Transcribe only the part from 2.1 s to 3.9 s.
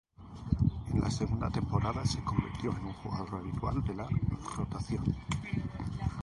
convirtió en un jugador habitual